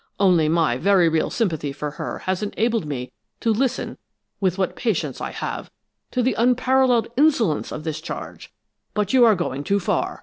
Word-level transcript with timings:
Only 0.19 0.49
my 0.49 0.77
very 0.77 1.07
real 1.07 1.29
sympathy 1.29 1.71
for 1.71 1.91
her 1.91 2.17
has 2.25 2.41
enabled 2.41 2.87
me 2.87 3.11
to 3.39 3.53
listen 3.53 3.99
with 4.39 4.57
what 4.57 4.75
patience 4.75 5.21
I 5.21 5.29
have 5.29 5.69
to 6.09 6.23
the 6.23 6.33
unparalleled 6.39 7.09
insolence 7.15 7.71
of 7.71 7.83
this 7.83 8.01
charge, 8.01 8.51
but 8.95 9.13
you 9.13 9.23
are 9.25 9.35
going 9.35 9.63
too 9.63 9.79
far. 9.79 10.19